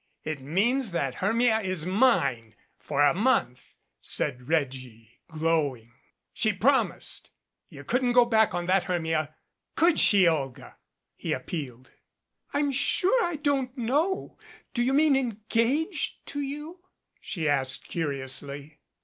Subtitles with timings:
[0.23, 5.91] "It means that Hermia is mine for a month," said Reggie, glowing.
[6.33, 7.29] "She promised
[7.69, 9.35] you couldn't go back on that, Hermia.
[9.75, 10.77] Could she, Olga?"
[11.15, 11.91] he appealed.
[12.51, 14.39] "I'm sure I don't know.
[14.73, 16.79] Do you mean engaged to you?"
[17.19, 18.79] she asked curiously.